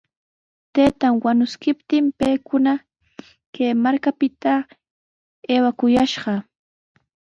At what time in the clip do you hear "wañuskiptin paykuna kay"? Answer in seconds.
1.23-3.71